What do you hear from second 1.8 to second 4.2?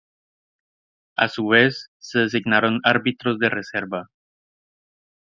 se designaron árbitros de reserva.